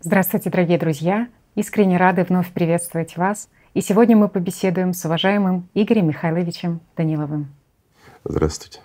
[0.00, 1.26] Здравствуйте, дорогие друзья!
[1.56, 3.48] Искренне рады вновь приветствовать вас.
[3.74, 7.52] И сегодня мы побеседуем с уважаемым Игорем Михайловичем Даниловым.
[8.22, 8.78] Здравствуйте.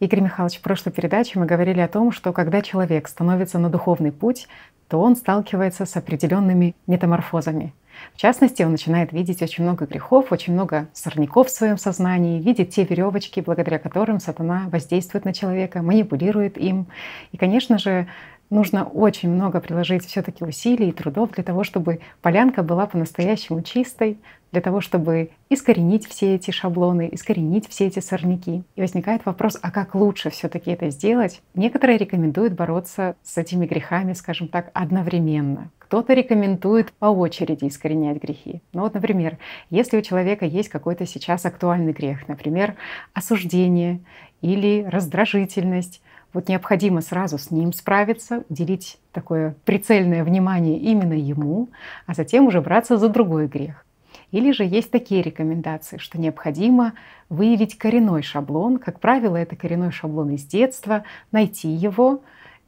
[0.00, 4.10] Игорь Михайлович, в прошлой передаче мы говорили о том, что когда человек становится на духовный
[4.10, 4.48] путь,
[4.88, 7.74] то он сталкивается с определенными метаморфозами.
[8.14, 12.70] В частности, он начинает видеть очень много грехов, очень много сорняков в своем сознании, видит
[12.70, 16.86] те веревочки, благодаря которым сатана воздействует на человека, манипулирует им.
[17.32, 18.06] И, конечно же,
[18.50, 24.18] нужно очень много приложить все-таки усилий и трудов для того, чтобы полянка была по-настоящему чистой,
[24.50, 28.62] для того, чтобы искоренить все эти шаблоны, искоренить все эти сорняки.
[28.76, 31.42] И возникает вопрос, а как лучше все-таки это сделать?
[31.54, 35.70] Некоторые рекомендуют бороться с этими грехами, скажем так, одновременно.
[35.78, 38.62] Кто-то рекомендует по очереди искоренять грехи.
[38.72, 39.38] Ну вот, например,
[39.70, 42.74] если у человека есть какой-то сейчас актуальный грех, например,
[43.14, 44.00] осуждение
[44.40, 51.68] или раздражительность, вот необходимо сразу с ним справиться, уделить такое прицельное внимание именно ему,
[52.06, 53.84] а затем уже браться за другой грех.
[54.30, 56.92] Или же есть такие рекомендации, что необходимо
[57.30, 58.78] выявить коренной шаблон.
[58.78, 62.20] Как правило, это коренной шаблон из детства, найти его.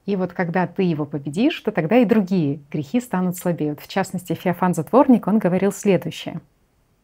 [0.06, 3.70] И вот когда ты его победишь, то тогда и другие грехи станут слабее.
[3.70, 6.40] Вот в частности, Феофан Затворник, он говорил следующее.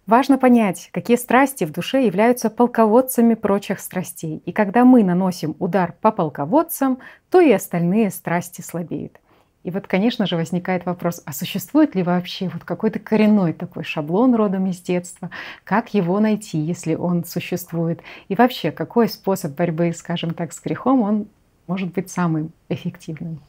[0.07, 4.41] Важно понять, какие страсти в душе являются полководцами прочих страстей.
[4.47, 6.99] И когда мы наносим удар по полководцам,
[7.29, 9.19] то и остальные страсти слабеют.
[9.65, 14.37] И вот, конечно же, возникает вопрос, а существует ли вообще вот какой-то коренной такой шаблон
[14.37, 15.31] родом из детства?
[15.65, 18.01] Как его найти, если он существует?
[18.29, 21.27] И вообще, какой способ борьбы, скажем так, с грехом, он
[21.67, 23.41] может быть самым эффективным?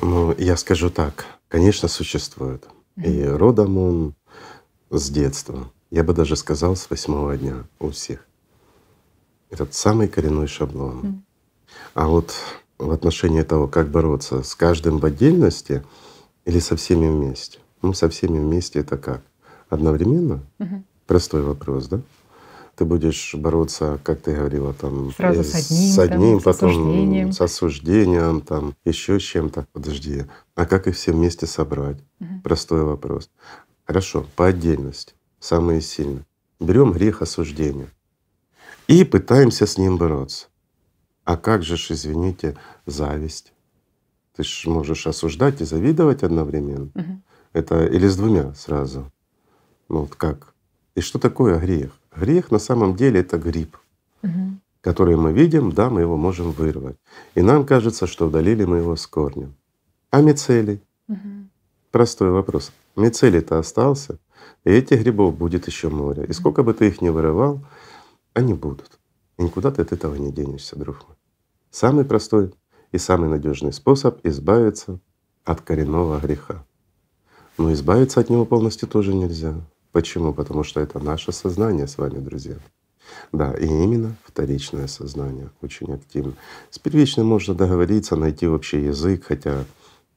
[0.00, 2.66] Ну, я скажу так, конечно, существует.
[2.96, 4.14] И родом он
[4.88, 5.70] с детства.
[5.90, 8.24] Я бы даже сказал, с восьмого дня у всех.
[9.50, 11.00] Этот самый коренной шаблон.
[11.00, 11.20] Mm.
[11.94, 12.32] А вот
[12.78, 15.84] в отношении того, как бороться с каждым в отдельности
[16.44, 17.58] или со всеми вместе.
[17.82, 19.22] Ну, со всеми вместе это как?
[19.68, 20.40] Одновременно?
[20.58, 20.82] Угу.
[21.06, 22.00] Простой вопрос, да?
[22.76, 26.74] Ты будешь бороться, как ты говорила, там Сразу с одним, с одним там, потом с
[26.74, 27.32] осуждением.
[27.32, 29.66] с осуждением, там еще с чем-то.
[29.72, 30.24] Подожди,
[30.54, 31.98] а как их все вместе собрать?
[32.20, 32.40] Угу.
[32.42, 33.30] Простой вопрос.
[33.84, 36.24] Хорошо, по отдельности самые сильные.
[36.60, 37.88] Берем грех осуждения
[38.86, 40.46] и пытаемся с ним бороться.
[41.24, 42.56] А как же ж, извините,
[42.86, 43.52] зависть?
[44.36, 46.90] Ты ж можешь осуждать и завидовать одновременно.
[46.94, 47.20] Угу.
[47.52, 49.10] Это или с двумя сразу.
[49.88, 50.54] Ну вот как?
[50.94, 51.92] И что такое грех?
[52.14, 53.76] Грех на самом деле это гриб,
[54.22, 54.58] Угу.
[54.82, 56.96] который мы видим, да, мы его можем вырвать.
[57.34, 59.54] И нам кажется, что удалили мы его с корнем.
[60.10, 60.80] А мицелий?
[61.08, 61.48] Угу.
[61.90, 62.72] Простой вопрос.
[62.96, 64.18] Мицелий-то остался,
[64.64, 66.26] и этих грибов будет еще море.
[66.28, 67.64] И сколько бы ты их ни вырывал,
[68.34, 68.98] они будут.
[69.38, 71.16] И никуда ты от этого не денешься, друг мой.
[71.70, 72.52] Самый простой
[72.92, 75.00] и самый надежный способ избавиться
[75.44, 76.64] от коренного греха.
[77.56, 79.54] Но избавиться от него полностью тоже нельзя.
[79.92, 80.32] Почему?
[80.32, 82.56] Потому что это наше сознание с вами, друзья.
[83.32, 86.34] Да, и именно вторичное сознание очень активно.
[86.70, 89.64] С первичным можно договориться, найти общий язык, хотя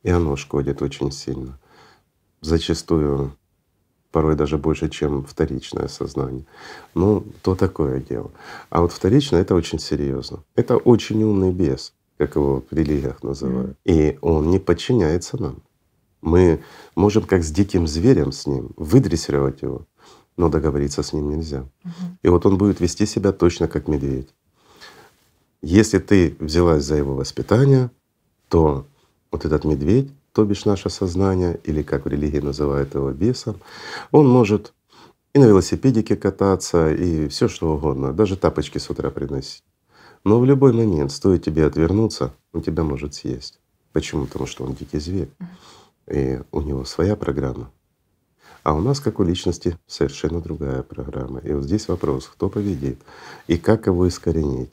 [0.04, 1.58] и оно шкодит очень сильно.
[2.42, 3.36] Зачастую
[4.14, 6.46] порой даже больше, чем вторичное сознание.
[6.94, 8.32] Ну, то такое дело.
[8.70, 10.44] А вот вторичное— это очень серьезно.
[10.56, 13.76] Это очень умный бес, как его в религиях называют.
[13.84, 15.64] И он не подчиняется нам.
[16.22, 16.62] Мы
[16.96, 19.88] можем как с диким зверем с ним выдрессировать его,
[20.38, 21.66] но договориться с ним нельзя.
[22.22, 24.30] И вот он будет вести себя точно как медведь.
[25.64, 27.90] Если ты взялась за его воспитание,
[28.48, 28.86] то
[29.32, 33.62] вот этот медведь то бишь наше сознание, или как в религии называют его бесом,
[34.12, 34.74] он может
[35.34, 39.64] и на велосипедике кататься, и все что угодно, даже тапочки с утра приносить.
[40.24, 43.60] Но в любой момент, стоит тебе отвернуться, он тебя может съесть.
[43.92, 44.26] Почему?
[44.26, 45.30] Потому что он дикий зверь,
[46.08, 47.72] и у него своя программа.
[48.64, 51.40] А у нас, как у личности, совершенно другая программа.
[51.40, 53.00] И вот здесь вопрос, кто победит
[53.48, 54.72] и как его искоренить.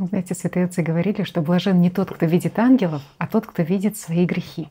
[0.00, 3.62] Ну, знаете, святые отцы говорили, что блажен не тот, кто видит ангелов, а тот, кто
[3.62, 4.70] видит свои грехи.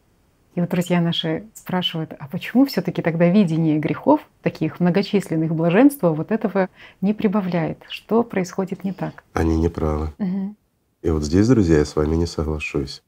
[0.56, 6.10] И вот друзья наши спрашивают, а почему все таки тогда видение грехов, таких многочисленных блаженства,
[6.10, 6.68] вот этого
[7.02, 7.84] не прибавляет?
[7.90, 9.24] Что происходит не так?
[9.34, 10.12] Они не правы.
[10.18, 10.56] Угу.
[11.04, 13.04] И вот здесь, друзья, я с вами не соглашусь.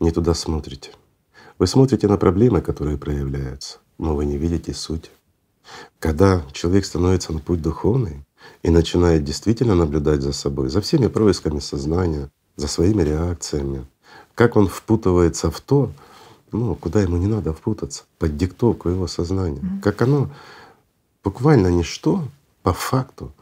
[0.00, 0.92] Не туда смотрите.
[1.58, 5.10] Вы смотрите на проблемы, которые проявляются, но вы не видите суть.
[5.98, 8.24] Когда человек становится на путь духовный,
[8.62, 13.86] и начинает действительно наблюдать за собой, за всеми происками сознания, за своими реакциями,
[14.34, 15.92] как он впутывается в то,
[16.52, 19.80] ну, куда ему не надо впутаться, под диктовку его сознания, mm-hmm.
[19.82, 20.30] как оно
[21.22, 22.24] буквально ничто
[22.62, 23.32] по факту,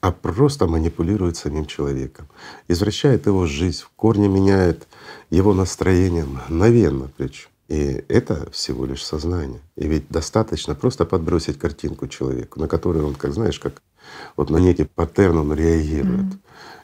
[0.00, 2.26] а просто манипулирует самим человеком,
[2.68, 4.86] извращает его жизнь, в корне меняет
[5.30, 7.48] его настроение мгновенно причем.
[7.68, 9.60] И это всего лишь сознание.
[9.76, 13.82] И ведь достаточно просто подбросить картинку человеку, на которую он, как знаешь, как
[14.36, 16.26] вот на некий паттерн он реагирует.
[16.26, 16.38] Mm-hmm.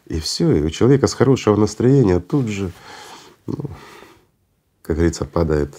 [0.07, 2.73] И все, и у человека с хорошего настроения тут же,
[3.47, 3.57] ну,
[4.83, 5.75] как говорится, падает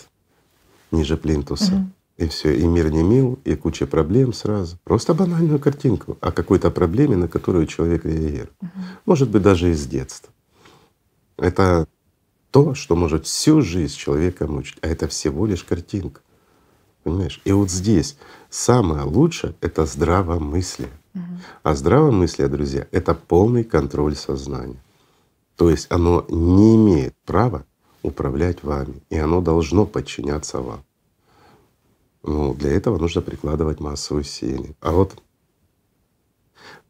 [0.91, 1.73] ниже плинтуса.
[1.73, 1.87] Mm-hmm.
[2.17, 4.77] И все, и мир не мил, и куча проблем сразу.
[4.83, 8.51] Просто банальную картинку о какой-то проблеме, на которую человек реагирует.
[8.61, 8.81] Mm-hmm.
[9.05, 10.31] Может быть, даже из детства.
[11.37, 11.87] Это
[12.51, 16.21] то, что может всю жизнь человека мучить, а это всего лишь картинка.
[17.03, 17.41] Понимаешь?
[17.45, 18.17] И вот здесь
[18.49, 20.91] самое лучшее— это здравомыслие.
[21.15, 21.23] Угу.
[21.63, 24.81] А здравомыслие, друзья, это полный контроль сознания.
[25.55, 27.65] То есть оно не имеет права
[28.03, 30.83] управлять вами, и оно должно подчиняться вам.
[32.23, 34.75] Ну, для этого нужно прикладывать массу усилий.
[34.79, 35.15] А вот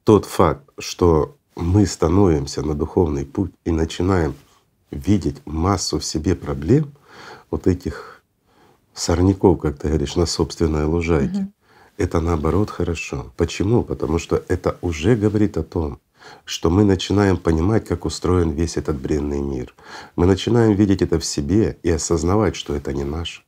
[0.03, 4.35] тот факт, что мы становимся на духовный путь и начинаем
[4.91, 6.91] видеть массу в себе проблем,
[7.49, 8.21] вот этих
[8.93, 11.51] сорняков, как ты говоришь, на собственной лужайке, угу.
[11.97, 13.31] это наоборот хорошо.
[13.37, 13.83] Почему?
[13.83, 15.99] Потому что это уже говорит о том,
[16.45, 19.73] что мы начинаем понимать, как устроен весь этот бренный мир.
[20.15, 23.41] Мы начинаем видеть это в себе и осознавать, что это не наше,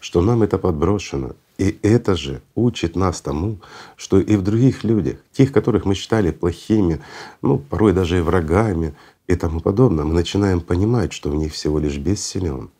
[0.00, 1.32] что нам это подброшено.
[1.58, 3.58] И это же учит нас тому,
[3.96, 7.02] что и в других людях, тех, которых мы считали плохими,
[7.42, 8.94] ну порой даже и врагами,
[9.30, 12.70] и тому подобное, мы начинаем понимать, что в них всего лишь бессилен,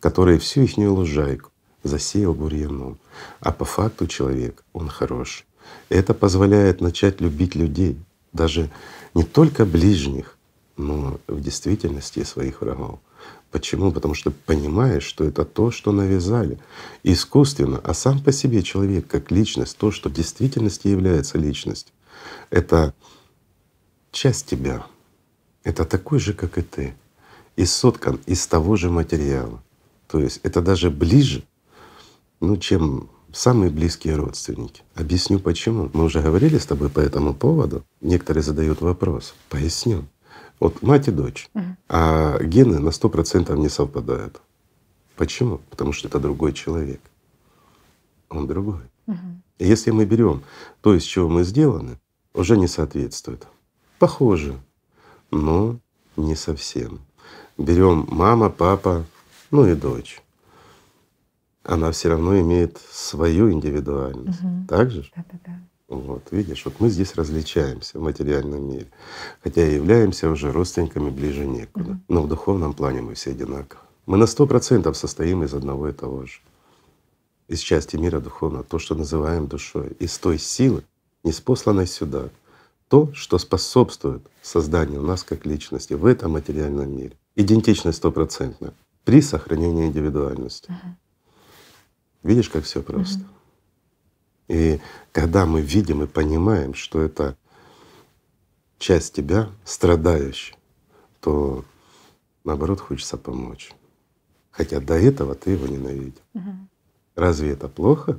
[0.00, 1.50] который всю их лужайку
[1.84, 2.98] засеял бурьяном.
[3.38, 5.44] А по факту человек, он хороший.
[5.88, 7.96] И это позволяет начать любить людей,
[8.32, 8.70] даже
[9.14, 10.36] не только ближних,
[10.76, 12.98] но в действительности своих врагов.
[13.52, 13.92] Почему?
[13.92, 16.58] Потому что понимаешь, что это то, что навязали
[17.04, 21.94] искусственно, а сам по себе человек как личность, то, что в действительности является личностью,
[22.50, 22.94] это
[24.10, 24.84] часть тебя,
[25.64, 26.94] это такой же, как и ты,
[27.56, 29.62] и соткан из того же материала.
[30.08, 31.44] То есть это даже ближе,
[32.40, 34.82] ну, чем самые близкие родственники.
[34.94, 35.90] Объясню почему.
[35.92, 37.84] Мы уже говорили с тобой по этому поводу.
[38.00, 39.34] Некоторые задают вопрос.
[39.48, 40.04] Поясню.
[40.58, 41.64] Вот мать и дочь, угу.
[41.88, 44.42] а гены на сто процентов не совпадают.
[45.16, 45.60] Почему?
[45.70, 47.00] Потому что это другой человек.
[48.28, 48.82] Он другой.
[49.06, 49.16] Угу.
[49.58, 50.42] Если мы берем
[50.82, 51.98] то, из чего мы сделаны,
[52.34, 53.46] уже не соответствует.
[53.98, 54.58] Похоже,
[55.30, 55.78] но
[56.16, 57.00] не совсем.
[57.58, 59.04] Берем мама, папа,
[59.50, 60.22] ну и дочь.
[61.62, 64.40] Она все равно имеет свою индивидуальность.
[64.40, 64.66] Угу.
[64.68, 65.10] Так же?
[65.14, 65.60] Да, да, да.
[65.88, 68.86] Вот, видишь, вот мы здесь различаемся в материальном мире,
[69.42, 71.90] хотя и являемся уже родственниками ближе некуда.
[71.90, 72.00] Угу.
[72.08, 73.82] Но в духовном плане мы все одинаковы.
[74.06, 76.40] Мы на сто процентов состоим из одного и того же.
[77.48, 80.84] Из части мира духовного, то, что называем душой, из той силы,
[81.24, 82.30] неспосланной сюда,
[82.90, 87.16] то, что способствует созданию нас как личности в этом материальном мире.
[87.36, 90.70] Идентичность стопроцентная при сохранении индивидуальности.
[90.70, 90.94] Uh-huh.
[92.24, 93.20] Видишь, как все просто.
[93.20, 94.44] Uh-huh.
[94.48, 94.80] И
[95.12, 97.36] когда мы видим и понимаем, что это
[98.78, 100.56] часть тебя, страдающая,
[101.20, 101.64] то
[102.42, 103.70] наоборот хочется помочь.
[104.50, 106.20] Хотя до этого ты его ненавидел.
[106.34, 106.56] Uh-huh.
[107.14, 108.18] Разве это плохо?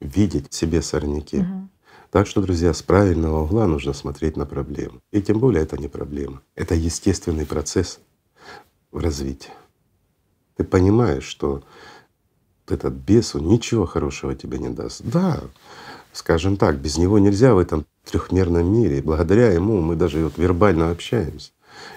[0.00, 1.36] Видеть в себе сорняки.
[1.36, 1.68] Uh-huh.
[2.10, 5.00] Так что, друзья, с правильного угла нужно смотреть на проблему.
[5.12, 6.40] И тем более это не проблема.
[6.54, 8.00] Это естественный процесс
[8.90, 9.50] в развитии.
[10.56, 11.62] Ты понимаешь, что
[12.66, 15.02] этот бес, он ничего хорошего тебе не даст.
[15.04, 15.40] Да,
[16.12, 19.02] скажем так, без него нельзя в этом трехмерном мире.
[19.02, 21.52] Благодаря ему мы даже вот вербально общаемся.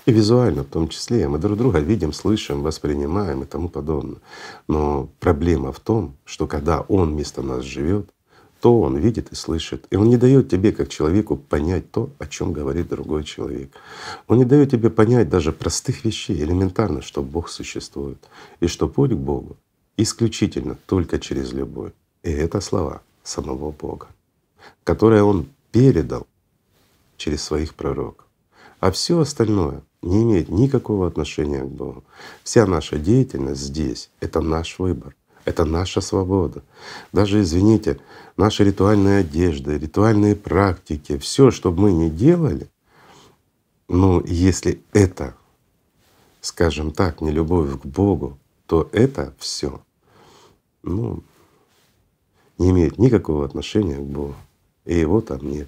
[0.05, 1.27] И визуально в том числе.
[1.27, 4.19] Мы друг друга видим, слышим, воспринимаем и тому подобное.
[4.67, 8.09] Но проблема в том, что когда он вместо нас живет,
[8.61, 9.87] то он видит и слышит.
[9.89, 13.71] И он не дает тебе, как человеку, понять то, о чем говорит другой человек.
[14.27, 18.19] Он не дает тебе понять даже простых вещей, элементарно, что Бог существует,
[18.59, 19.57] и что путь к Богу
[19.97, 21.91] исключительно только через любовь.
[22.23, 24.07] И это слова самого Бога,
[24.83, 26.27] которые Он передал
[27.17, 28.27] через своих пророков.
[28.79, 32.03] А все остальное не имеет никакого отношения к Богу.
[32.43, 35.15] Вся наша деятельность здесь— это наш выбор.
[35.45, 36.63] Это наша свобода.
[37.11, 37.99] Даже, извините,
[38.37, 42.69] наши ритуальные одежды, ритуальные практики, все, что мы ни делали,
[43.87, 45.35] но если это,
[46.41, 49.81] скажем так, не любовь к Богу, то это все,
[50.83, 51.23] ну,
[52.57, 54.35] не имеет никакого отношения к Богу.
[54.85, 55.67] И его там нет.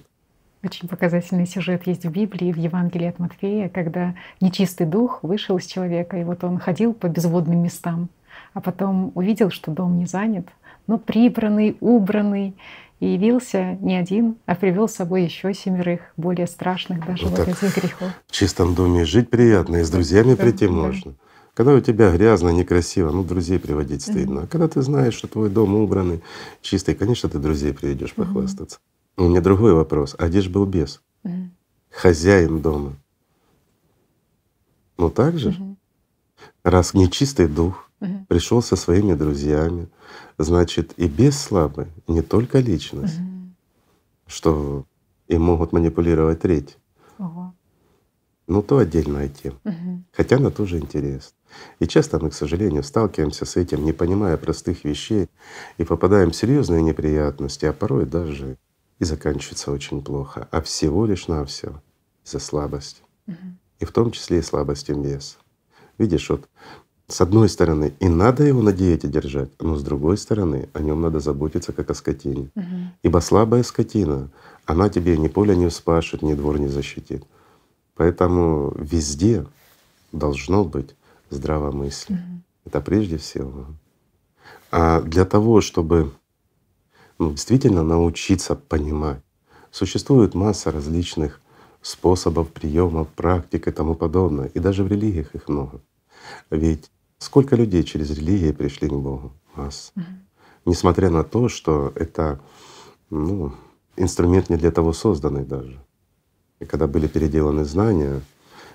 [0.62, 5.66] Очень показательный сюжет есть в Библии, в Евангелии от Матфея, когда нечистый дух вышел из
[5.66, 8.08] человека, и вот он ходил по безводным местам
[8.54, 10.46] а потом увидел, что дом не занят,
[10.86, 12.56] но прибранный, убранный,
[13.00, 17.48] и явился не один, а привел с собой еще семерых, более страшных даже вот, вот
[17.48, 18.08] этих грехов.
[18.26, 20.72] В чистом доме жить приятно, и с друзьями да, прийти да.
[20.72, 21.14] можно.
[21.54, 24.42] Когда у тебя грязно, некрасиво, ну друзей приводить стыдно.
[24.42, 26.22] А когда ты знаешь, что твой дом убранный,
[26.62, 28.78] чистый, конечно, ты друзей приведешь похвастаться.
[29.16, 30.16] Но у меня другой вопрос.
[30.18, 31.00] А где же был бес?
[31.90, 32.94] Хозяин дома.
[34.98, 35.54] Ну так же?
[36.64, 37.83] Раз нечистый дух
[38.28, 39.88] пришел со своими друзьями,
[40.38, 43.18] значит и бес слабый, не только личность,
[44.26, 44.84] что
[45.28, 46.78] им могут манипулировать треть.
[48.46, 49.58] Ну, то отдельная тема.
[50.12, 51.34] Хотя она тоже интересна.
[51.78, 55.28] И часто мы, к сожалению, сталкиваемся с этим, не понимая простых вещей,
[55.78, 58.58] и попадаем в серьезные неприятности, а порой даже
[58.98, 61.80] и заканчивается очень плохо, а всего лишь навсего
[62.24, 63.02] из-за слабости.
[63.78, 65.36] И в том числе и слабости веса.
[65.98, 66.48] Видишь, вот
[67.06, 71.02] с одной стороны, и надо его на диете держать, но с другой стороны, о нем
[71.02, 72.50] надо заботиться как о скотине.
[72.54, 72.64] Угу.
[73.02, 74.30] Ибо слабая скотина,
[74.64, 77.24] она тебе ни поля не вспашет, ни двор не защитит.
[77.94, 79.46] Поэтому везде
[80.12, 80.96] должно быть
[81.28, 82.18] здравомыслие.
[82.18, 82.40] Угу.
[82.66, 83.66] Это прежде всего.
[84.70, 86.10] А для того, чтобы
[87.18, 89.20] ну, действительно научиться понимать,
[89.70, 91.40] существует масса различных
[91.82, 94.46] способов, приемов, практик и тому подобное.
[94.46, 95.80] И даже в религиях их много.
[96.50, 96.90] Ведь
[97.24, 99.32] сколько людей через религии пришли к Богу?
[99.54, 99.92] Масса.
[99.96, 100.04] Угу.
[100.66, 102.40] Несмотря на то, что это
[103.10, 103.52] ну,
[103.96, 105.78] инструмент не для того созданный даже.
[106.60, 108.20] И когда были переделаны знания,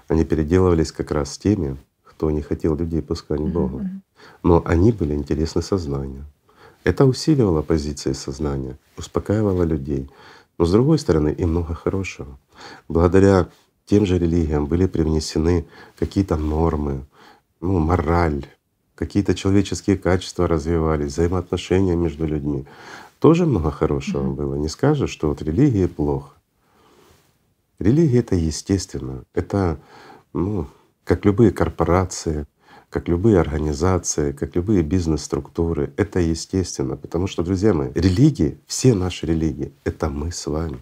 [0.07, 3.81] они переделывались как раз теми, кто не хотел людей пускать к Богу.
[4.43, 6.25] Но они были интересны сознанию.
[6.83, 10.09] Это усиливало позиции сознания, успокаивало людей.
[10.57, 12.37] Но с другой стороны, и много хорошего.
[12.87, 13.49] Благодаря
[13.85, 15.65] тем же религиям были привнесены
[15.97, 17.05] какие-то нормы,
[17.61, 18.45] ну, мораль,
[18.95, 22.65] какие-то человеческие качества развивались, взаимоотношения между людьми.
[23.19, 24.35] Тоже много хорошего mm-hmm.
[24.35, 24.55] было.
[24.55, 26.31] Не скажешь, что вот религия плохо.
[27.79, 29.23] Религия это естественно.
[29.33, 29.79] Это,
[30.33, 30.67] ну,
[31.03, 32.45] как любые корпорации,
[32.89, 36.97] как любые организации, как любые бизнес-структуры, это естественно.
[36.97, 40.79] Потому что, друзья мои, религии, все наши религии— это мы с вами.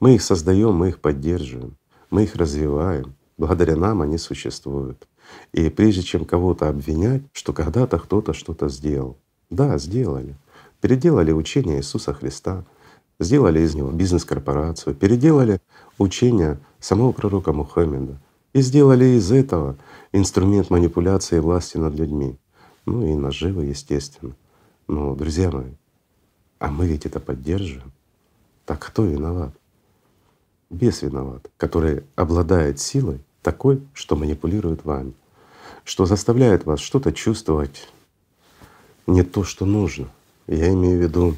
[0.00, 1.76] Мы их создаем, мы их поддерживаем,
[2.10, 3.14] мы их развиваем.
[3.38, 5.06] Благодаря нам они существуют.
[5.52, 9.16] И прежде чем кого-то обвинять, что когда-то кто-то что-то сделал,
[9.50, 10.36] да, сделали.
[10.80, 12.64] Переделали учение Иисуса Христа,
[13.20, 15.60] сделали из него бизнес-корпорацию, переделали
[15.98, 18.18] учение самого пророка Мухаммеда
[18.52, 19.76] и сделали из этого
[20.12, 22.36] инструмент манипуляции власти над людьми.
[22.86, 24.34] Ну и наживы, естественно.
[24.86, 25.72] Но, друзья мои,
[26.58, 27.92] а мы ведь это поддерживаем.
[28.66, 29.52] Так кто виноват?
[30.70, 35.12] Бес виноват, который обладает силой такой, что манипулирует вами,
[35.84, 37.88] что заставляет вас что-то чувствовать
[39.06, 40.08] не то, что нужно.
[40.46, 41.36] Я имею в виду,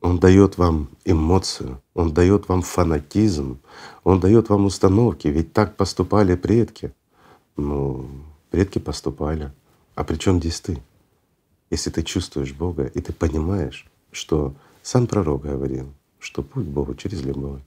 [0.00, 3.58] он дает вам эмоцию, он дает вам фанатизм,
[4.04, 5.28] он дает вам установки.
[5.28, 6.92] Ведь так поступали предки.
[7.56, 8.08] Ну,
[8.50, 9.52] предки поступали.
[9.94, 10.78] А при чем здесь ты?
[11.70, 17.22] Если ты чувствуешь Бога и ты понимаешь, что сам пророк говорил, что путь Богу через
[17.22, 17.60] любовь.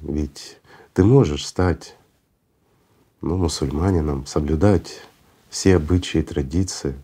[0.00, 0.58] Ведь
[0.98, 1.94] ты можешь стать
[3.20, 5.00] ну, мусульманином, соблюдать
[5.48, 7.00] все обычаи и традиции,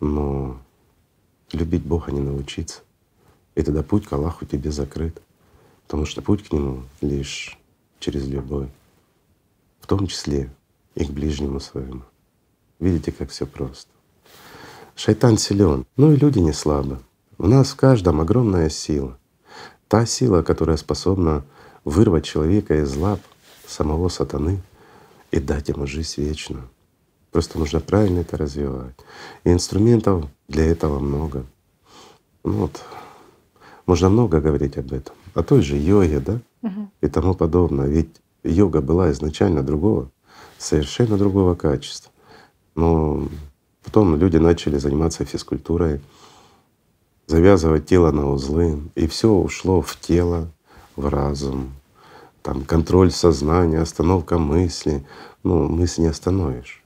[0.00, 0.58] но
[1.52, 2.80] любить Бога не научиться.
[3.54, 5.22] И тогда путь к Аллаху тебе закрыт,
[5.86, 7.56] потому что путь к Нему лишь
[8.00, 8.68] через любовь,
[9.78, 10.50] в том числе
[10.96, 12.02] и к ближнему своему.
[12.80, 13.92] Видите, как все просто.
[14.96, 16.98] Шайтан силен, ну и люди не слабы.
[17.38, 19.16] В нас в каждом огромная сила.
[19.86, 21.44] Та сила, которая способна
[21.84, 23.20] вырвать человека из лап
[23.66, 24.60] самого сатаны
[25.30, 26.68] и дать ему жизнь вечную.
[27.30, 28.94] Просто нужно правильно это развивать.
[29.44, 31.44] И инструментов для этого много.
[32.44, 32.82] Ну вот,
[33.86, 35.14] можно много говорить об этом.
[35.34, 36.90] О той же йоге, да, угу.
[37.00, 37.86] и тому подобное.
[37.86, 38.10] Ведь
[38.42, 40.10] йога была изначально другого,
[40.56, 42.10] совершенно другого качества.
[42.74, 43.28] Но
[43.84, 46.00] потом люди начали заниматься физкультурой,
[47.26, 50.50] завязывать тело на узлы, и все ушло в тело,
[50.98, 51.72] в разум,
[52.42, 55.06] там контроль сознания, остановка мысли.
[55.44, 56.82] Ну, мысль не остановишь.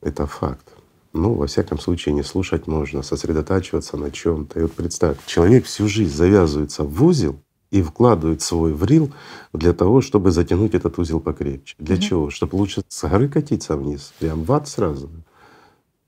[0.00, 0.66] Это факт.
[1.12, 4.58] Ну, во всяком случае, не слушать можно, сосредотачиваться на чем-то.
[4.58, 7.36] И вот представь, человек всю жизнь завязывается в узел
[7.70, 9.12] и вкладывает свой врил
[9.52, 11.74] для того, чтобы затянуть этот узел покрепче.
[11.78, 12.30] Для mm чего?
[12.30, 15.10] Чтобы лучше с горы катиться вниз, прям в ад сразу.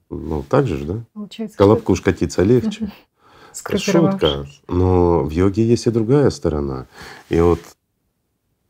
[0.09, 1.05] Ну, так же, да?
[1.13, 2.91] Получается, Колобку уж катиться легче.
[3.53, 4.47] Шутка.
[4.69, 6.87] Но в йоге есть и другая сторона.
[7.29, 7.61] И вот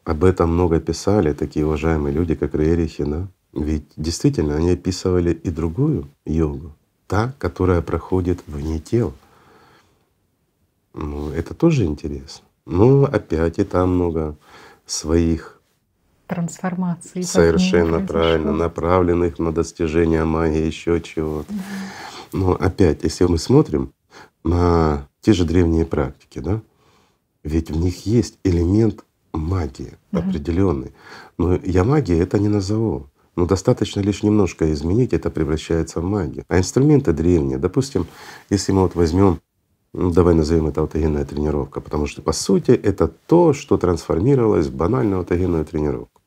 [0.04, 3.28] об этом много писали такие уважаемые люди, как Рерихи, да?
[3.52, 6.72] Ведь действительно они описывали и другую йогу,
[7.06, 9.12] та, которая проходит вне тел.
[10.94, 12.44] Ну, это тоже интересно.
[12.66, 14.36] Но опять и там много
[14.86, 15.60] своих
[16.26, 17.22] трансформации.
[17.22, 21.52] Совершенно правильно, направленных на достижение магии, еще чего-то.
[22.32, 23.92] Но опять, если мы смотрим
[24.44, 26.62] на те же древние практики, да,
[27.42, 30.20] ведь в них есть элемент магии угу.
[30.20, 30.92] определенный.
[31.38, 33.06] Но я магией это не назову.
[33.36, 36.44] Но достаточно лишь немножко изменить, это превращается в магию.
[36.48, 37.58] А инструменты древние.
[37.58, 38.06] Допустим,
[38.50, 39.40] если мы вот возьмем,
[39.92, 44.74] ну, давай назовем это аутогенная тренировка, потому что по сути это то, что трансформировалось в
[44.74, 46.20] банальную аутогенную тренировку.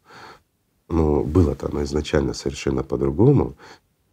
[0.89, 3.55] Но было-то оно изначально совершенно по-другому.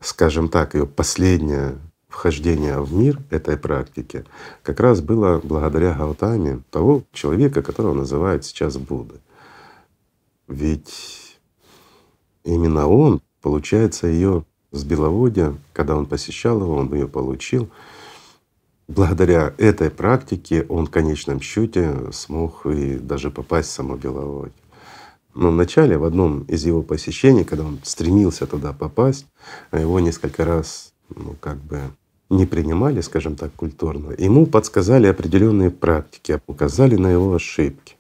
[0.01, 1.79] Скажем так, ее последнее
[2.11, 4.25] вхождение в мир этой практики
[4.63, 9.21] как раз было благодаря Гаутаме, того человека, которого называют сейчас Буддой.
[10.49, 11.39] Ведь
[12.45, 17.71] именно он, получается, ее с Беловодья, когда он посещал его, он ее получил.
[18.89, 24.53] Благодаря этой практике он в конечном счете смог и даже попасть в само Беловодье.
[25.35, 29.27] Но вначале в одном из его посещений, когда он стремился туда попасть,
[29.71, 31.81] его несколько раз ну, как бы
[32.31, 37.97] не принимали, скажем так, культурно, ему подсказали определенные практики, указали на его ошибки.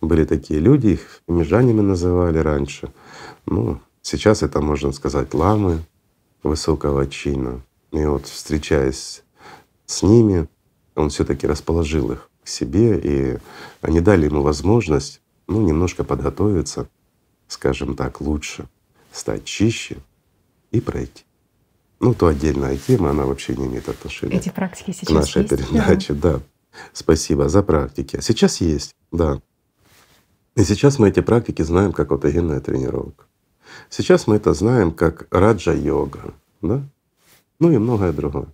[0.00, 2.92] Были такие люди, их межанями называли раньше.
[3.46, 5.80] Ну, сейчас это, можно сказать, ламы
[6.42, 7.62] высокого чина.
[7.90, 9.22] И вот встречаясь
[9.86, 10.48] с ними,
[10.94, 13.38] он все таки расположил их к себе, и
[13.80, 16.88] они дали ему возможность ну, немножко подготовиться,
[17.48, 18.68] скажем так, лучше,
[19.12, 19.96] стать чище
[20.70, 21.24] и пройти.
[22.04, 25.56] Ну, то отдельная тема, она вообще не имеет отношения Эти практики сейчас к нашей есть?
[25.56, 26.12] передаче.
[26.12, 26.34] Да.
[26.34, 26.40] да.
[26.92, 28.18] Спасибо за практики.
[28.20, 29.40] Сейчас есть, да.
[30.54, 33.24] И сейчас мы эти практики знаем как аутогенная тренировка.
[33.88, 36.82] Сейчас мы это знаем как раджа-йога, да?
[37.58, 38.48] ну и многое другое.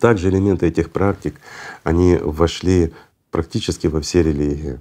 [0.00, 1.38] Также элементы этих практик,
[1.84, 2.94] они вошли
[3.30, 4.80] практически во все религии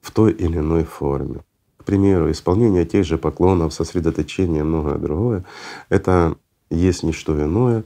[0.00, 1.42] в той или иной форме.
[1.76, 5.44] К примеру, исполнение тех же поклонов, сосредоточение многое другое—
[5.88, 6.36] это
[6.74, 7.84] есть не что иное,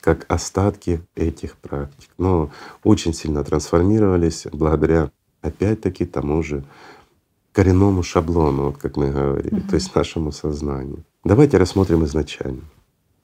[0.00, 2.50] как остатки этих практик, но
[2.84, 5.10] очень сильно трансформировались благодаря
[5.42, 6.64] опять-таки тому же
[7.52, 9.68] коренному шаблону, вот как мы говорили, mm-hmm.
[9.68, 11.04] то есть нашему сознанию.
[11.24, 12.62] Давайте рассмотрим изначально.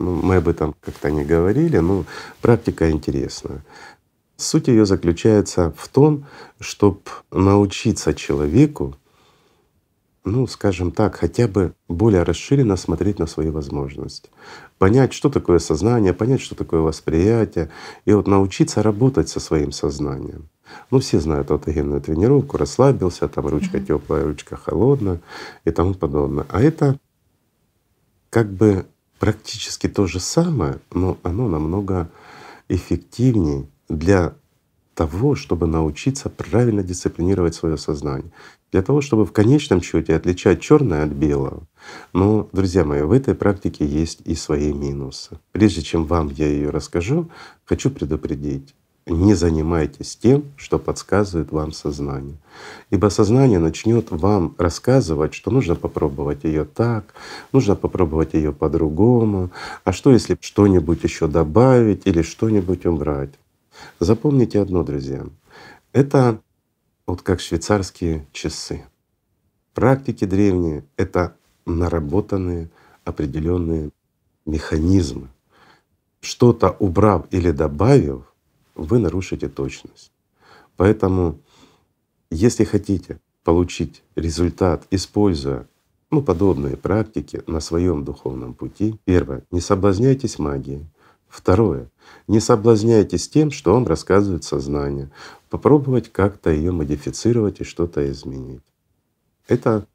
[0.00, 2.04] Ну, мы об этом как-то не говорили, но
[2.40, 3.62] практика интересная.
[4.36, 6.24] Суть ее заключается в том,
[6.58, 8.96] чтобы научиться человеку
[10.24, 14.30] ну, скажем так, хотя бы более расширенно смотреть на свои возможности.
[14.78, 17.70] Понять, что такое сознание, понять, что такое восприятие,
[18.04, 20.48] и вот научиться работать со своим сознанием.
[20.90, 23.86] Ну, все знают аутогенную тренировку, расслабился, там ручка mm-hmm.
[23.86, 25.20] теплая, ручка холодная
[25.64, 26.46] и тому подобное.
[26.48, 26.98] А это
[28.30, 28.86] как бы
[29.18, 32.08] практически то же самое, но оно намного
[32.68, 34.34] эффективнее для
[34.94, 38.30] того, чтобы научиться правильно дисциплинировать свое сознание
[38.72, 41.66] для того, чтобы в конечном счете отличать черное от белого.
[42.12, 45.38] Но, друзья мои, в этой практике есть и свои минусы.
[45.52, 47.28] Прежде чем вам я ее расскажу,
[47.64, 48.74] хочу предупредить.
[49.04, 52.36] Не занимайтесь тем, что подсказывает вам сознание.
[52.90, 57.12] Ибо сознание начнет вам рассказывать, что нужно попробовать ее так,
[57.52, 59.50] нужно попробовать ее по-другому,
[59.84, 63.32] а что если что-нибудь еще добавить или что-нибудь убрать.
[64.00, 65.24] Запомните одно, друзья,
[65.92, 66.40] это
[67.06, 68.84] вот как швейцарские часы.
[69.74, 72.68] Практики древние— это наработанные
[73.04, 73.90] определенные
[74.46, 75.28] механизмы.
[76.20, 78.22] Что-то убрав или добавив,
[78.74, 80.12] вы нарушите точность.
[80.76, 81.38] Поэтому,
[82.30, 85.66] если хотите получить результат, используя
[86.10, 90.86] ну, подобные практики на своем духовном пути, первое— не соблазняйтесь магией.
[91.28, 91.90] Второе—
[92.28, 95.10] не соблазняйтесь тем, что вам рассказывает сознание
[95.50, 98.62] попробовать как-то ее модифицировать и что-то изменить.
[99.48, 99.86] Это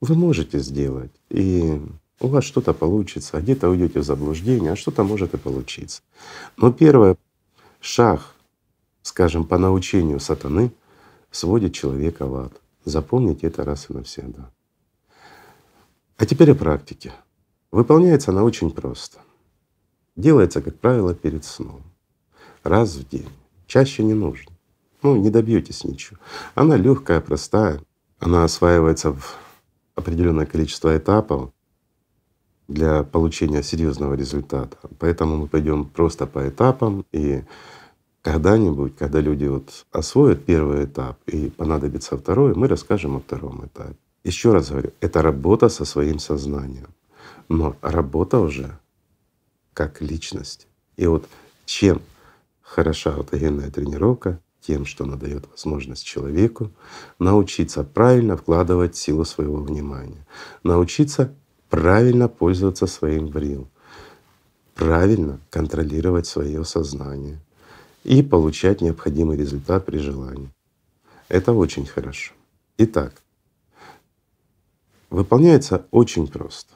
[0.00, 1.80] вы можете сделать, и
[2.20, 6.02] у вас что-то получится, а где-то уйдете в заблуждение, а что-то может и получиться.
[6.56, 7.16] Но первый
[7.80, 8.20] шаг,
[9.02, 10.72] скажем, по научению сатаны
[11.30, 12.52] сводит человека в ад.
[12.84, 14.50] Запомните это раз и навсегда.
[16.16, 17.12] А теперь о практике.
[17.70, 19.18] Выполняется она очень просто.
[20.16, 21.82] Делается, как правило, перед сном.
[22.62, 23.28] Раз в день.
[23.66, 24.56] Чаще не нужно
[25.06, 26.18] ну, не добьетесь ничего.
[26.54, 27.80] Она легкая, простая,
[28.18, 29.36] она осваивается в
[29.94, 31.50] определенное количество этапов
[32.68, 34.76] для получения серьезного результата.
[34.98, 37.44] Поэтому мы пойдем просто по этапам и
[38.22, 43.96] когда-нибудь, когда люди вот освоят первый этап и понадобится второй, мы расскажем о втором этапе.
[44.24, 46.88] Еще раз говорю, это работа со своим сознанием,
[47.48, 48.76] но работа уже
[49.76, 50.66] как личность.
[50.96, 51.28] И вот
[51.66, 52.00] чем
[52.62, 56.72] хороша аутогенная тренировка, тем, что она дает возможность человеку
[57.18, 60.26] научиться правильно вкладывать силу своего внимания,
[60.62, 61.34] научиться
[61.68, 63.68] правильно пользоваться своим врил,
[64.74, 67.38] правильно контролировать свое сознание
[68.02, 70.50] и получать необходимый результат при желании.
[71.28, 72.32] Это очень хорошо.
[72.78, 73.12] Итак,
[75.10, 76.72] выполняется очень просто.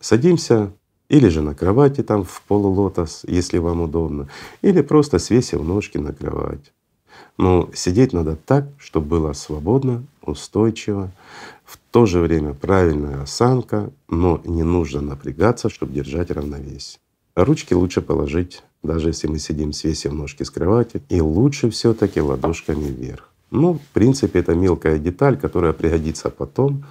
[0.00, 0.72] Садимся
[1.10, 4.28] или же на кровати там в полулотос, если вам удобно,
[4.62, 6.72] или просто свесив ножки на кровать.
[7.36, 11.10] Но сидеть надо так, чтобы было свободно, устойчиво,
[11.64, 17.00] в то же время правильная осанка, но не нужно напрягаться, чтобы держать равновесие.
[17.34, 22.20] Ручки лучше положить, даже если мы сидим, свесив ножки с кровати, и лучше все таки
[22.20, 23.28] ладошками вверх.
[23.50, 26.84] Ну, в принципе, это мелкая деталь, которая пригодится потом,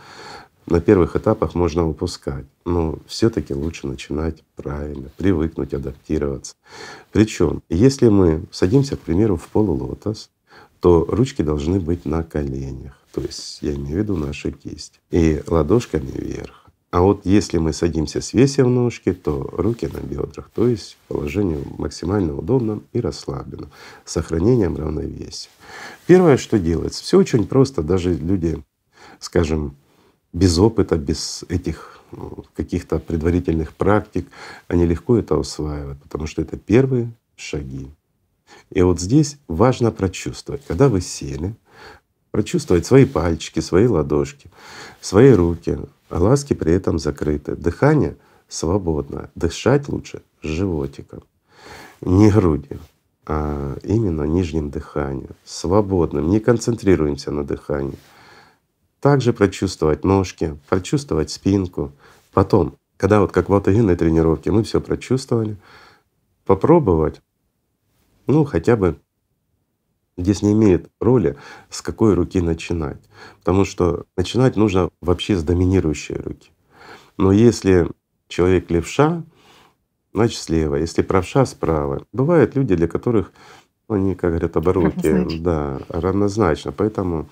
[0.70, 6.56] на первых этапах можно упускать, но все-таки лучше начинать правильно, привыкнуть, адаптироваться.
[7.12, 10.30] Причем, если мы садимся, к примеру, в полулотос,
[10.80, 15.42] то ручки должны быть на коленях, то есть я имею в виду наши кисти, и
[15.48, 16.60] ладошками вверх.
[16.92, 21.64] А вот если мы садимся свесив ножки, то руки на бедрах, то есть в положении
[21.78, 23.70] максимально удобном и расслабленном,
[24.06, 25.50] с сохранением равновесия.
[26.08, 28.64] Первое, что делается, все очень просто, даже люди,
[29.20, 29.76] скажем,
[30.34, 34.28] без опыта, без этих ну, каких-то предварительных практик,
[34.68, 37.88] они легко это усваивают, потому что это первые шаги.
[38.72, 41.56] И вот здесь важно прочувствовать, когда вы сели,
[42.32, 44.50] прочувствовать свои пальчики, свои ладошки,
[45.02, 45.78] свои руки,
[46.10, 47.56] а ласки при этом закрыты.
[47.56, 49.30] Дыхание свободно.
[49.36, 51.24] Дышать лучше животиком,
[52.02, 52.80] не грудью,
[53.26, 56.30] а именно нижним дыханием, свободным.
[56.30, 57.98] Не концентрируемся на дыхании.
[59.02, 61.92] Также прочувствовать ножки, прочувствовать спинку.
[62.34, 65.58] Потом, когда вот как в аутогенной тренировке мы все прочувствовали,
[66.46, 67.22] попробовать,
[68.28, 69.00] ну хотя бы
[70.20, 71.38] Здесь не имеет роли,
[71.70, 72.98] с какой руки начинать,
[73.40, 76.52] потому что начинать нужно вообще с доминирующей руки.
[77.16, 77.88] Но если
[78.28, 79.24] человек левша,
[80.14, 82.06] значит слева, если правша справа.
[82.12, 83.32] Бывают люди, для которых
[83.88, 85.40] ну, они, как говорят, равнозначно.
[85.40, 87.30] да, равнозначно, поэтому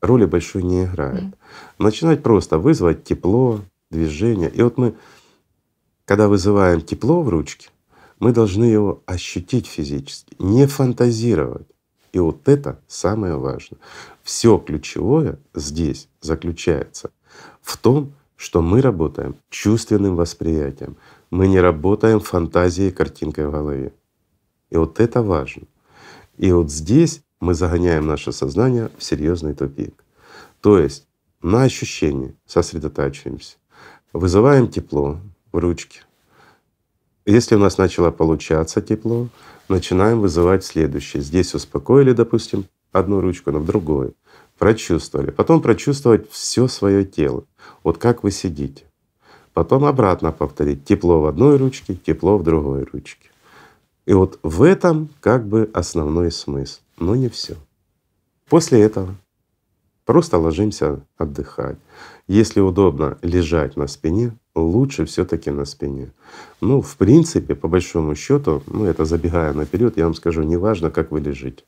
[0.00, 1.24] роли большой не играет.
[1.24, 1.34] Mm.
[1.78, 4.50] Начинать просто вызвать тепло, движение.
[4.50, 4.94] И вот мы,
[6.04, 7.70] когда вызываем тепло в ручке,
[8.18, 11.66] мы должны его ощутить физически, не фантазировать.
[12.12, 13.78] И вот это самое важное.
[14.22, 17.10] Все ключевое здесь заключается
[17.60, 20.96] в том, что мы работаем чувственным восприятием.
[21.30, 23.92] Мы не работаем фантазией, картинкой в голове.
[24.70, 25.64] И вот это важно.
[26.38, 30.04] И вот здесь мы загоняем наше сознание в серьезный тупик.
[30.60, 31.06] То есть
[31.42, 33.56] на ощущении сосредотачиваемся,
[34.12, 35.20] вызываем тепло
[35.52, 36.00] в ручке.
[37.24, 39.28] Если у нас начало получаться тепло,
[39.68, 41.22] начинаем вызывать следующее.
[41.22, 44.14] Здесь успокоили, допустим, одну ручку, но в другой.
[44.58, 45.30] Прочувствовали.
[45.30, 47.44] Потом прочувствовать все свое тело.
[47.82, 48.84] Вот как вы сидите.
[49.52, 50.84] Потом обратно повторить.
[50.84, 53.30] Тепло в одной ручке, тепло в другой ручке.
[54.06, 57.56] И вот в этом как бы основной смысл, но не все.
[58.48, 59.14] После этого
[60.04, 61.78] просто ложимся отдыхать.
[62.28, 66.12] Если удобно лежать на спине, лучше все-таки на спине.
[66.60, 71.10] Ну, в принципе, по большому счету, ну это забегая наперед, я вам скажу, неважно, как
[71.10, 71.64] вы лежите.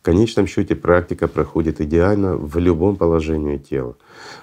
[0.00, 3.96] В конечном счете практика проходит идеально в любом положении тела.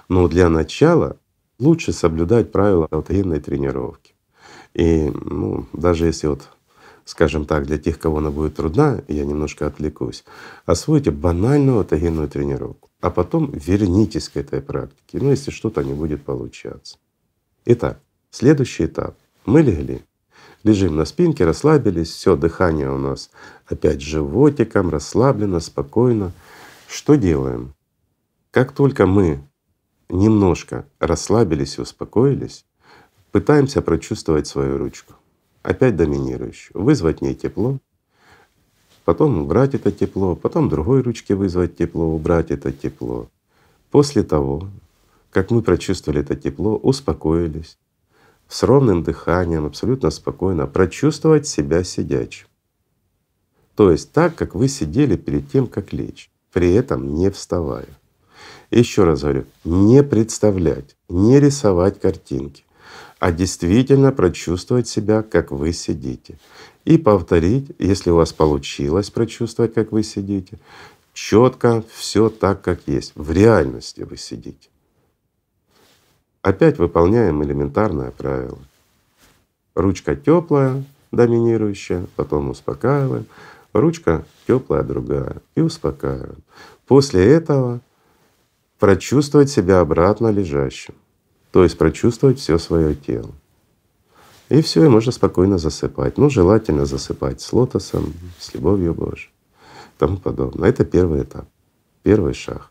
[0.10, 1.18] Но для начала
[1.60, 4.14] лучше соблюдать правила аутогенной тренировки.
[4.74, 6.50] И ну, даже если вот
[7.06, 10.24] скажем так, для тех, кого она будет трудна, я немножко отвлекусь,
[10.66, 16.24] освойте банальную аутогенную тренировку, а потом вернитесь к этой практике, ну если что-то не будет
[16.24, 16.98] получаться.
[17.66, 18.00] Итак,
[18.32, 19.16] следующий этап.
[19.46, 20.04] Мы легли,
[20.64, 23.30] лежим на спинке, расслабились, все, дыхание у нас
[23.66, 26.32] опять животиком, расслаблено, спокойно.
[26.88, 27.74] Что делаем?
[28.52, 29.42] Как только мы
[30.10, 32.66] немножко расслабились и успокоились,
[33.32, 35.14] пытаемся прочувствовать свою ручку,
[35.64, 37.80] опять доминирующую, вызвать в ней тепло,
[39.06, 43.30] потом убрать это тепло, потом другой ручке вызвать тепло, убрать это тепло.
[43.90, 44.68] После того,
[45.30, 47.78] как мы прочувствовали это тепло, успокоились,
[48.48, 52.48] с ровным дыханием, абсолютно спокойно прочувствовать себя сидячим.
[53.76, 57.88] То есть так, как вы сидели перед тем, как лечь, при этом не вставая.
[58.70, 62.64] Еще раз говорю, не представлять, не рисовать картинки,
[63.22, 66.40] а действительно прочувствовать себя, как вы сидите.
[66.86, 70.58] И повторить, если у вас получилось прочувствовать, как вы сидите,
[71.14, 73.12] четко все так, как есть.
[73.14, 74.70] В реальности вы сидите.
[76.42, 78.58] Опять выполняем элементарное правило.
[79.76, 83.28] Ручка теплая, доминирующая, потом успокаиваем.
[83.72, 86.42] ручка теплая другая и успокаиваем.
[86.88, 87.82] После этого
[88.80, 90.96] прочувствовать себя обратно лежащим,
[91.52, 93.32] то есть прочувствовать все свое тело.
[94.50, 96.18] И все, и можно спокойно засыпать.
[96.18, 99.32] Ну, желательно засыпать с лотосом, с любовью Божией
[99.96, 100.70] и тому подобное.
[100.70, 101.48] Это первый этап,
[102.04, 102.70] первый шаг.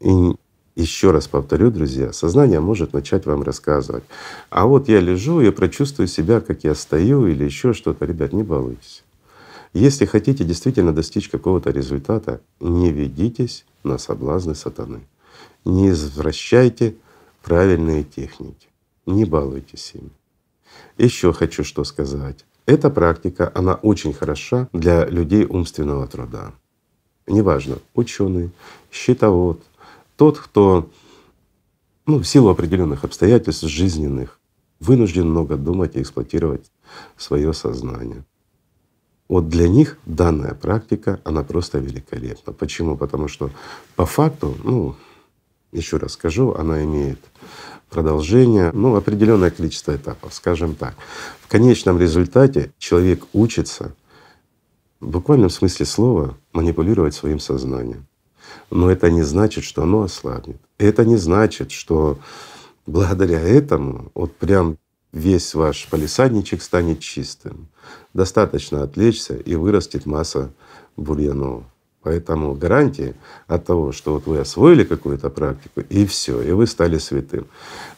[0.00, 0.36] И
[0.74, 4.04] еще раз повторю, друзья, сознание может начать вам рассказывать.
[4.50, 8.06] А вот я лежу, я прочувствую себя, как я стою или еще что-то.
[8.06, 9.04] Ребят, не балуйтесь.
[9.72, 15.00] Если хотите действительно достичь какого-то результата, не ведитесь на соблазны сатаны.
[15.64, 16.96] Не извращайте
[17.44, 18.68] правильные техники.
[19.06, 20.10] Не балуйтесь ими.
[20.98, 22.44] Еще хочу что сказать.
[22.66, 26.52] Эта практика, она очень хороша для людей умственного труда.
[27.26, 28.50] Неважно, ученый,
[28.90, 29.62] счетовод,
[30.16, 30.90] тот, кто
[32.06, 34.38] ну, в силу определенных обстоятельств жизненных
[34.80, 36.70] вынужден много думать и эксплуатировать
[37.16, 38.24] свое сознание.
[39.28, 42.52] Вот для них данная практика, она просто великолепна.
[42.52, 42.96] Почему?
[42.96, 43.50] Потому что
[43.96, 44.96] по факту, ну,
[45.74, 47.18] еще раз скажу, она имеет
[47.90, 50.94] продолжение, ну, определенное количество этапов, скажем так.
[51.40, 53.94] В конечном результате человек учится
[55.00, 58.06] в буквальном смысле слова манипулировать своим сознанием.
[58.70, 60.60] Но это не значит, что оно ослабнет.
[60.78, 62.18] Это не значит, что
[62.86, 64.78] благодаря этому вот прям
[65.12, 67.68] весь ваш полисадничек станет чистым.
[68.12, 70.52] Достаточно отвлечься и вырастет масса
[70.96, 71.64] бурьянов.
[72.04, 73.14] Поэтому гарантии
[73.46, 77.46] от того, что вот вы освоили какую-то практику, и все, и вы стали святым.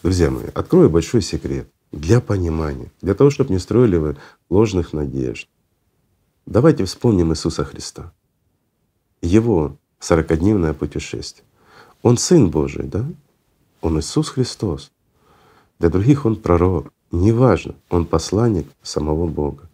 [0.05, 4.17] Друзья мои, открою большой секрет для понимания, для того, чтобы не строили вы
[4.49, 5.49] ложных надежд.
[6.47, 8.13] Давайте вспомним Иисуса Христа.
[9.23, 11.45] Его сорокодневное путешествие.
[12.03, 13.05] Он Сын Божий, да?
[13.81, 14.93] Он Иисус Христос.
[15.81, 16.93] Для других Он пророк.
[17.11, 19.69] Неважно, Он посланник самого Бога.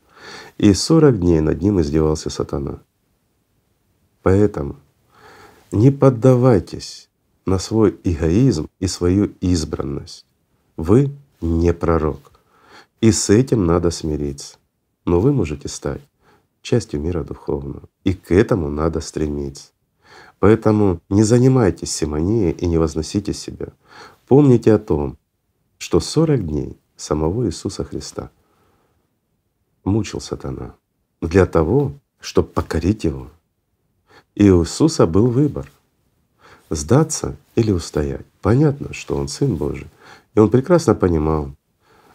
[0.57, 2.79] И сорок дней над ним издевался сатана.
[4.22, 4.76] Поэтому
[5.72, 7.08] не поддавайтесь
[7.46, 10.26] на свой эгоизм и свою избранность.
[10.76, 12.32] Вы не пророк.
[13.00, 14.56] И с этим надо смириться.
[15.04, 16.02] Но вы можете стать
[16.62, 17.88] частью мира духовного.
[18.04, 19.70] И к этому надо стремиться.
[20.38, 23.68] Поэтому не занимайтесь симонией и не возносите себя.
[24.28, 25.18] Помните о том,
[25.78, 28.30] что 40 дней самого Иисуса Христа
[29.85, 30.76] мучил сатана
[31.20, 33.28] для того, чтобы покорить его.
[34.35, 35.71] И у Иисуса был выбор—
[36.71, 38.27] сдаться или устоять.
[38.40, 39.88] Понятно, что Он Сын Божий,
[40.35, 41.51] и Он прекрасно понимал,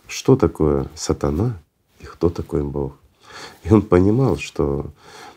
[0.08, 1.58] что такое сатана
[2.00, 2.94] и кто такой Бог.
[3.64, 4.92] И Он понимал, что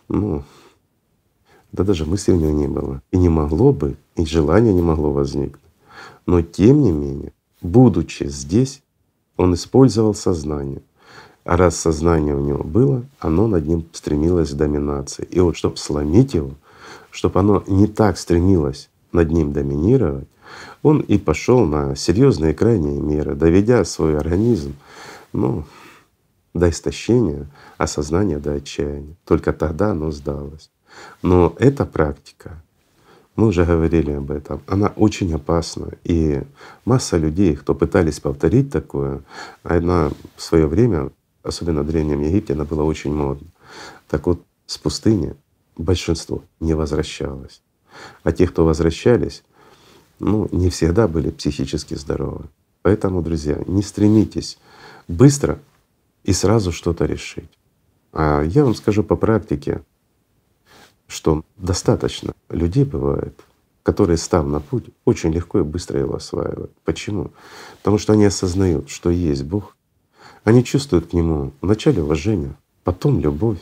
[0.09, 0.43] ну,
[1.73, 3.03] да даже мысли у него не было.
[3.11, 5.61] И не могло бы, и желания не могло возникнуть.
[6.27, 8.83] Но тем не менее, будучи здесь,
[9.37, 10.83] он использовал сознание.
[11.45, 15.25] А раз сознание у него было, оно над ним стремилось к доминации.
[15.31, 16.53] И вот чтобы сломить его,
[17.11, 20.29] чтобы оно не так стремилось над ним доминировать,
[20.83, 24.75] он и пошел на серьезные крайние меры, доведя свой организм
[25.33, 25.65] ну,
[26.55, 27.47] до истощения,
[27.87, 29.17] сознание до отчаяния.
[29.25, 30.71] Только тогда оно сдалось.
[31.23, 32.63] Но эта практика,
[33.37, 35.93] мы уже говорили об этом, она очень опасна.
[36.05, 36.43] И
[36.85, 39.23] масса людей, кто пытались повторить такое,
[39.63, 41.11] она в свое время,
[41.43, 43.49] особенно в Древнем Египте, она была очень модна.
[44.09, 45.35] Так вот, с пустыни
[45.81, 47.63] большинство не возвращалось.
[48.23, 49.43] А те, кто возвращались,
[50.19, 52.45] ну, не всегда были психически здоровы.
[52.83, 54.59] Поэтому, друзья, не стремитесь
[55.09, 55.59] быстро
[56.25, 57.51] и сразу что-то решить.
[58.13, 59.83] А я вам скажу по практике,
[61.07, 63.39] что достаточно людей бывает,
[63.83, 66.73] которые, став на путь, очень легко и быстро его осваивают.
[66.85, 67.33] Почему?
[67.79, 69.77] Потому что они осознают, что есть Бог,
[70.45, 73.59] они чувствуют к Нему вначале уважение, потом любовь,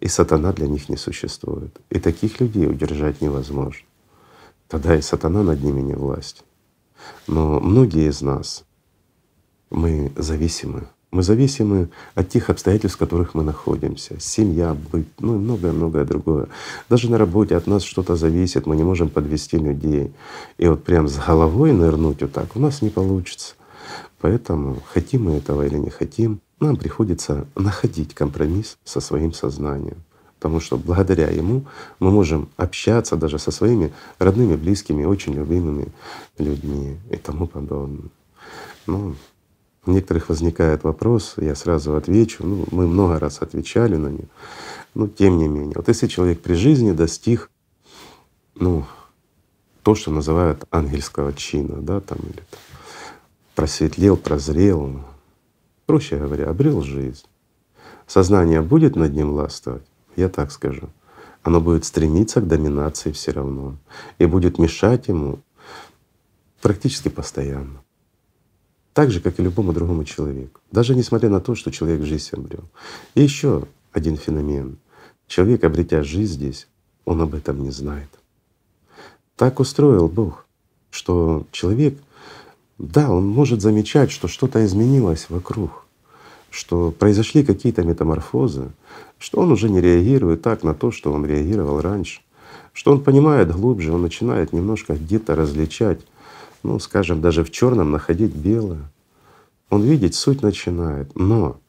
[0.00, 1.78] и сатана для них не существует.
[1.90, 3.86] И таких людей удержать невозможно.
[4.68, 6.44] Тогда и сатана над ними не власть.
[7.26, 8.64] Но многие из нас,
[9.70, 14.20] мы зависимы мы зависимы от тех обстоятельств, в которых мы находимся.
[14.20, 16.48] Семья, быт, ну и многое-многое другое.
[16.88, 20.12] Даже на работе от нас что-то зависит, мы не можем подвести людей.
[20.56, 23.54] И вот прям с головой нырнуть вот так у нас не получится.
[24.20, 29.96] Поэтому хотим мы этого или не хотим, нам приходится находить компромисс со своим сознанием.
[30.38, 31.66] Потому что благодаря ему
[31.98, 35.88] мы можем общаться даже со своими родными, близкими, очень любимыми
[36.38, 38.08] людьми и тому подобное.
[38.86, 39.14] Ну,
[39.86, 44.26] у некоторых возникает вопрос, я сразу отвечу, ну, мы много раз отвечали на них,
[44.94, 45.74] но тем не менее.
[45.76, 47.50] Вот если человек при жизни достиг,
[48.54, 48.84] ну,
[49.82, 52.60] то, что называют ангельского чина, да, там, или там,
[53.54, 55.00] просветлел, прозрел,
[55.90, 57.24] проще говоря, обрел жизнь.
[58.06, 59.82] Сознание будет над ним властвовать?
[60.14, 60.88] я так скажу.
[61.42, 63.76] Оно будет стремиться к доминации все равно
[64.18, 65.40] и будет мешать ему
[66.62, 67.82] практически постоянно.
[68.92, 70.60] Так же, как и любому другому человеку.
[70.70, 72.64] Даже несмотря на то, что человек жизнь обрел.
[73.16, 74.78] И еще один феномен.
[75.26, 76.68] Человек, обретя жизнь здесь,
[77.04, 78.10] он об этом не знает.
[79.34, 80.46] Так устроил Бог,
[80.90, 81.98] что человек,
[82.80, 85.84] да, он может замечать, что что-то изменилось вокруг,
[86.48, 88.70] что произошли какие-то метаморфозы,
[89.18, 92.22] что он уже не реагирует так на то, что он реагировал раньше,
[92.72, 96.00] что он понимает глубже, он начинает немножко где-то различать,
[96.62, 98.90] ну, скажем, даже в черном находить белое.
[99.68, 101.60] Он видеть суть начинает, но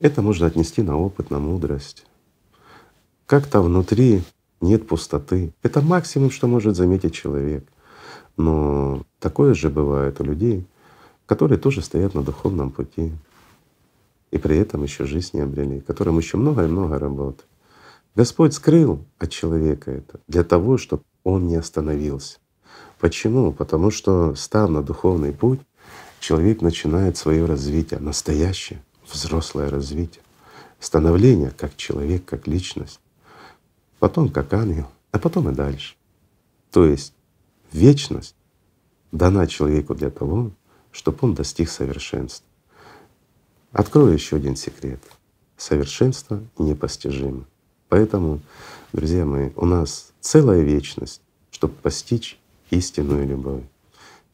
[0.00, 2.06] это можно отнести на опыт, на мудрость.
[3.26, 4.22] Как-то внутри
[4.62, 5.52] нет пустоты.
[5.62, 7.66] Это максимум, что может заметить человек.
[8.36, 10.66] Но такое же бывает у людей,
[11.26, 13.12] которые тоже стоят на духовном пути
[14.30, 17.44] и при этом еще жизнь не обрели, которым еще много и много работы.
[18.16, 22.38] Господь скрыл от человека это для того, чтобы он не остановился.
[22.98, 23.52] Почему?
[23.52, 25.60] Потому что, став на духовный путь,
[26.20, 30.22] человек начинает свое развитие, настоящее, взрослое развитие,
[30.80, 33.00] становление как человек, как личность,
[33.98, 35.94] потом как ангел, а потом и дальше.
[36.72, 37.13] То есть
[37.74, 38.34] вечность
[39.12, 40.50] дана человеку для того,
[40.90, 42.46] чтобы он достиг совершенства.
[43.72, 45.00] Открою еще один секрет.
[45.56, 47.44] Совершенство непостижимо.
[47.88, 48.40] Поэтому,
[48.92, 52.38] друзья мои, у нас целая вечность, чтобы постичь
[52.70, 53.62] истинную любовь.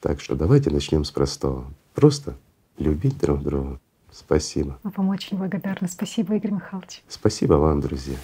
[0.01, 1.67] Так что давайте начнем с простого.
[1.95, 2.37] Просто
[2.79, 3.81] любить друг друга.
[4.13, 4.79] Спасибо.
[4.83, 5.89] Мы вам очень благодарны.
[5.89, 7.03] Спасибо, Игорь Михайлович.
[7.09, 8.17] Спасибо вам, друзья.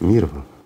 [0.00, 0.57] Мир вам.